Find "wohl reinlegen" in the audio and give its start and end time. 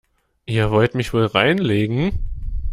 1.13-2.13